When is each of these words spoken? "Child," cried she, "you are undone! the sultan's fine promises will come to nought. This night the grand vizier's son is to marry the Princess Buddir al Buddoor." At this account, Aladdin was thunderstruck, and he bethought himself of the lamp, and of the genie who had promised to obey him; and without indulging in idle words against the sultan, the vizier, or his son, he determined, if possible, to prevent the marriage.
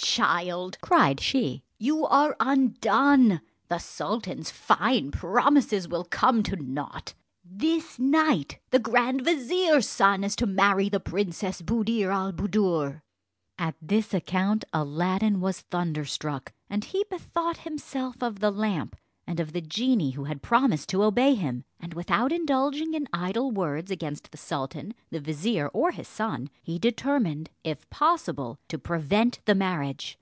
"Child," 0.00 0.78
cried 0.80 1.18
she, 1.18 1.64
"you 1.76 2.06
are 2.06 2.36
undone! 2.38 3.40
the 3.68 3.78
sultan's 3.78 4.48
fine 4.48 5.10
promises 5.10 5.88
will 5.88 6.04
come 6.04 6.44
to 6.44 6.54
nought. 6.54 7.14
This 7.44 7.98
night 7.98 8.60
the 8.70 8.78
grand 8.78 9.22
vizier's 9.22 9.88
son 9.88 10.22
is 10.22 10.36
to 10.36 10.46
marry 10.46 10.88
the 10.88 11.00
Princess 11.00 11.60
Buddir 11.62 12.12
al 12.12 12.32
Buddoor." 12.32 13.02
At 13.58 13.74
this 13.82 14.14
account, 14.14 14.64
Aladdin 14.72 15.40
was 15.40 15.62
thunderstruck, 15.62 16.52
and 16.70 16.84
he 16.84 17.04
bethought 17.10 17.58
himself 17.58 18.22
of 18.22 18.38
the 18.38 18.52
lamp, 18.52 18.94
and 19.26 19.40
of 19.40 19.52
the 19.52 19.60
genie 19.60 20.12
who 20.12 20.24
had 20.24 20.40
promised 20.40 20.88
to 20.88 21.02
obey 21.04 21.34
him; 21.34 21.62
and 21.78 21.92
without 21.92 22.32
indulging 22.32 22.94
in 22.94 23.06
idle 23.12 23.50
words 23.50 23.90
against 23.90 24.30
the 24.30 24.38
sultan, 24.38 24.94
the 25.10 25.20
vizier, 25.20 25.68
or 25.74 25.90
his 25.90 26.08
son, 26.08 26.48
he 26.62 26.78
determined, 26.78 27.50
if 27.62 27.88
possible, 27.90 28.58
to 28.68 28.78
prevent 28.78 29.38
the 29.44 29.54
marriage. 29.54 30.18